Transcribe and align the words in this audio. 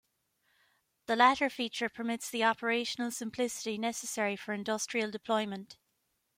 The 1.05 1.15
latter 1.15 1.47
feature 1.47 1.87
permits 1.87 2.27
the 2.31 2.43
operational 2.43 3.11
simplicity 3.11 3.77
necessary 3.77 4.35
for 4.35 4.51
industrial 4.51 5.11
deployment. 5.11 5.77